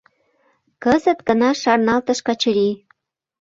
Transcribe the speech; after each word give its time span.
—Кызыт 0.83 1.19
гына 1.27 1.49
шарналтыш 1.61 2.19
Качырий. 2.27 2.75